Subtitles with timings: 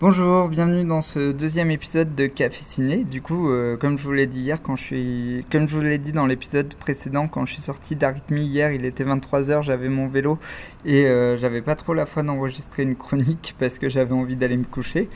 [0.00, 3.02] Bonjour, bienvenue dans ce deuxième épisode de Café Ciné.
[3.02, 5.82] Du coup, euh, comme je vous l'ai dit hier, quand je suis, comme je vous
[5.82, 9.88] l'ai dit dans l'épisode précédent, quand je suis sorti d'Arythmie hier, il était 23h, j'avais
[9.88, 10.38] mon vélo
[10.84, 14.56] et euh, j'avais pas trop la foi d'enregistrer une chronique parce que j'avais envie d'aller
[14.56, 15.08] me coucher.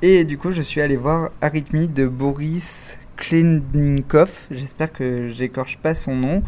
[0.00, 4.30] Et du coup, je suis allé voir Arythmie de Boris Kleninkov.
[4.52, 6.44] J'espère que j'écorche pas son nom.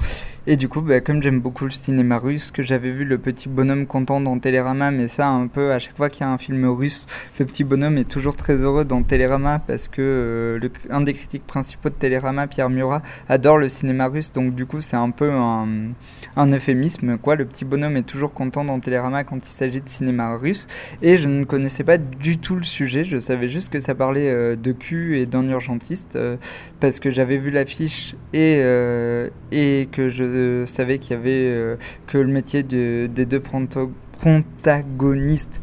[0.49, 3.49] Et du coup, bah, comme j'aime beaucoup le cinéma russe, que j'avais vu le petit
[3.49, 6.39] bonhomme content dans Télérama, mais ça, un peu, à chaque fois qu'il y a un
[6.39, 7.07] film russe,
[7.39, 11.47] le petit bonhomme est toujours très heureux dans Télérama parce que euh, un des critiques
[11.47, 14.33] principaux de Télérama, Pierre Murat, adore le cinéma russe.
[14.33, 15.69] Donc, du coup, c'est un peu un,
[16.35, 17.36] un, euphémisme, quoi.
[17.36, 20.67] Le petit bonhomme est toujours content dans Télérama quand il s'agit de cinéma russe.
[21.03, 23.05] Et je ne connaissais pas du tout le sujet.
[23.05, 26.36] Je savais juste que ça parlait euh, de cul et d'un urgentiste euh,
[26.81, 30.32] parce que j'avais vu l'affiche et, euh, et que je
[30.67, 35.61] savais qu'il y avait euh, que le métier de, des deux protagonistes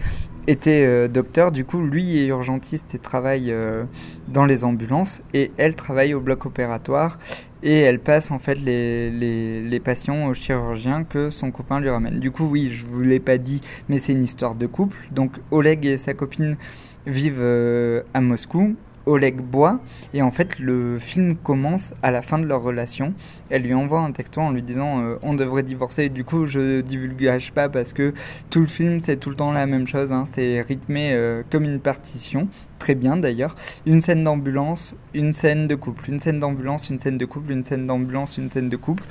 [0.50, 3.84] était euh, docteur, du coup lui est urgentiste et travaille euh,
[4.28, 7.20] dans les ambulances et elle travaille au bloc opératoire
[7.62, 12.20] et elle passe en fait les, patients au chirurgien que son copain lui ramène.
[12.20, 14.98] Du coup oui, je vous l'ai pas dit, mais c'est une histoire de couple.
[15.12, 16.58] Donc Oleg et sa copine
[17.06, 18.76] vivent euh, à Moscou
[19.10, 19.80] Oleg boit
[20.14, 23.14] et en fait le film commence à la fin de leur relation.
[23.50, 26.10] Elle lui envoie un texto en lui disant euh, on devrait divorcer.
[26.10, 28.14] du coup je divulgage pas parce que
[28.50, 30.14] tout le film c'est tout le temps la même chose.
[30.14, 30.24] Hein.
[30.32, 32.48] C'est rythmé euh, comme une partition.
[32.78, 33.56] Très bien d'ailleurs.
[33.86, 37.66] Une scène d'ambulance, une scène de couple, une scène d'ambulance, une scène de couple, une
[37.66, 39.04] scène d'ambulance, une scène de couple.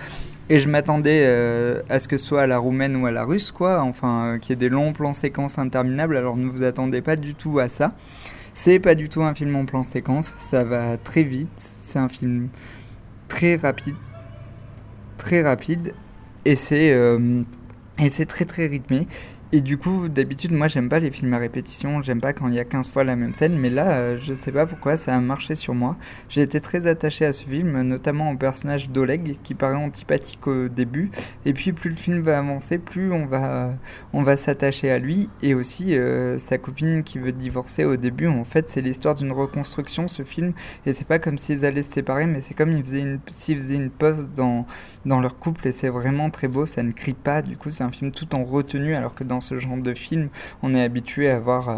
[0.50, 3.24] Et je m'attendais euh, à ce que ce soit à la roumaine ou à la
[3.24, 3.82] russe, quoi.
[3.82, 6.16] Enfin, qu'il y ait des longs plans séquences interminables.
[6.16, 7.92] Alors ne vous attendez pas du tout à ça.
[8.60, 12.08] C'est pas du tout un film en plan séquence, ça va très vite, c'est un
[12.08, 12.48] film
[13.28, 13.94] très rapide,
[15.16, 15.94] très rapide,
[16.44, 17.44] et c'est euh,
[18.26, 19.06] très très rythmé.
[19.50, 22.54] Et du coup, d'habitude, moi, j'aime pas les films à répétition, j'aime pas quand il
[22.54, 25.16] y a 15 fois la même scène, mais là, euh, je sais pas pourquoi, ça
[25.16, 25.96] a marché sur moi.
[26.28, 30.68] J'ai été très attaché à ce film, notamment au personnage d'Oleg, qui paraît antipathique au
[30.68, 31.10] début,
[31.46, 33.72] et puis plus le film va avancer, plus on va,
[34.12, 38.26] on va s'attacher à lui, et aussi euh, sa copine qui veut divorcer au début,
[38.26, 40.52] en fait, c'est l'histoire d'une reconstruction, ce film,
[40.84, 43.76] et c'est pas comme s'ils allaient se séparer, mais c'est comme s'ils faisaient une, faisaient
[43.76, 44.66] une pause dans,
[45.06, 47.84] dans leur couple, et c'est vraiment très beau, ça ne crie pas, du coup, c'est
[47.84, 50.28] un film tout en retenue, alors que dans ce genre de film,
[50.62, 51.68] on est habitué à avoir,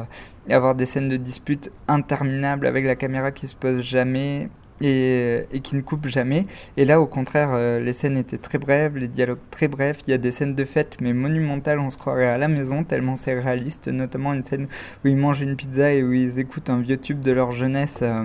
[0.50, 4.48] euh, à des scènes de dispute interminables avec la caméra qui se pose jamais
[4.80, 6.46] et, qui ne coupe jamais.
[6.76, 9.98] Et là, au contraire, euh, les scènes étaient très brèves, les dialogues très brefs.
[10.06, 12.84] Il y a des scènes de fête, mais monumentales, on se croirait à la maison,
[12.84, 13.88] tellement c'est réaliste.
[13.88, 14.68] Notamment une scène
[15.04, 17.98] où ils mangent une pizza et où ils écoutent un vieux tube de leur jeunesse,
[18.02, 18.24] euh,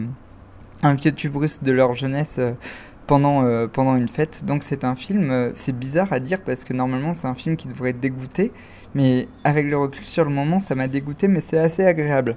[0.84, 2.40] un vieux tube russe de leur jeunesse.
[3.08, 4.46] Pendant, euh, pendant une fête.
[4.46, 7.56] Donc c'est un film, euh, c'est bizarre à dire parce que normalement c'est un film
[7.56, 8.52] qui devrait dégoûter,
[8.96, 12.36] mais avec le recul sur le moment ça m'a dégoûté, mais c'est assez agréable.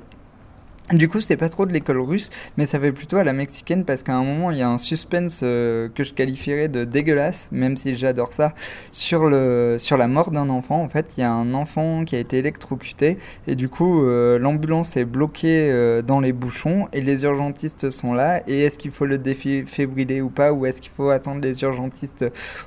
[0.92, 3.84] Du coup, c'est pas trop de l'école russe, mais ça fait plutôt à la mexicaine
[3.84, 7.48] parce qu'à un moment, il y a un suspense euh, que je qualifierais de dégueulasse,
[7.52, 8.54] même si j'adore ça,
[8.90, 10.82] sur, le, sur la mort d'un enfant.
[10.82, 14.38] En fait, il y a un enfant qui a été électrocuté et du coup, euh,
[14.38, 18.42] l'ambulance est bloquée euh, dans les bouchons et les urgentistes sont là.
[18.48, 22.24] Et est-ce qu'il faut le défibriller ou pas, ou est-ce qu'il faut attendre les urgentistes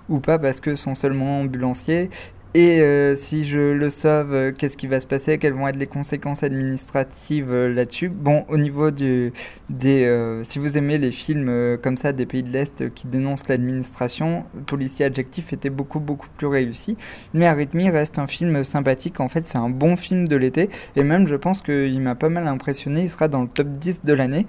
[0.10, 0.38] ou pas?
[0.38, 2.12] Parce que sont seulement ambulanciers
[2.54, 5.38] et euh, si je le sauve, euh, qu'est-ce qui va se passer?
[5.38, 8.10] Quelles vont être les conséquences administratives euh, là-dessus?
[8.10, 9.32] Bon, au niveau du,
[9.70, 10.42] des...
[10.44, 15.06] Si vous aimez les films comme ça des pays de l'Est qui dénoncent l'administration, Policier
[15.06, 16.98] Adjectif était beaucoup beaucoup plus réussi.
[17.34, 19.22] Mais Arrhythmie reste un film sympathique.
[19.22, 20.70] En fait, c'est un bon film de l'été.
[20.98, 23.04] Et même, je pense qu'il m'a pas mal impressionné.
[23.04, 24.46] Il sera dans le top 10 de l'année.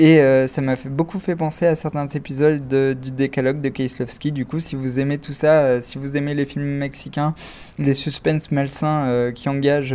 [0.00, 4.32] Et euh, ça m'a beaucoup fait penser à certains épisodes de, du décalogue de Kieslowski.
[4.32, 7.34] Du coup, si vous aimez tout ça, euh, si vous aimez les films mexicains,
[7.78, 9.94] les suspens malsains euh, qui engagent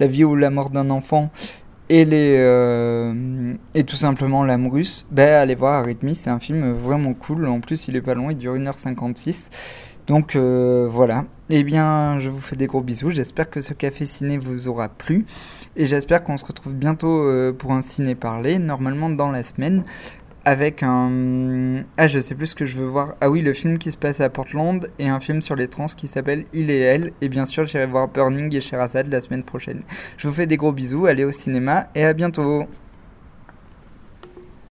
[0.00, 1.30] la vie ou la mort d'un enfant
[1.90, 2.32] et, les,
[3.74, 7.46] et tout simplement l'âme russe, ben, allez voir Arrhythmie, c'est un film vraiment cool.
[7.46, 9.50] En plus, il est pas long, il dure 1h56.
[10.12, 14.04] Donc euh, voilà, eh bien je vous fais des gros bisous, j'espère que ce café
[14.04, 15.24] ciné vous aura plu.
[15.74, 19.84] Et j'espère qu'on se retrouve bientôt euh, pour un ciné parlé, normalement dans la semaine,
[20.44, 21.84] avec un...
[21.96, 23.96] Ah je sais plus ce que je veux voir, ah oui le film qui se
[23.96, 27.14] passe à Portland et un film sur les trans qui s'appelle Il et Elle.
[27.22, 29.80] Et bien sûr j'irai voir Burning et Sherazade la semaine prochaine.
[30.18, 32.66] Je vous fais des gros bisous, allez au cinéma et à bientôt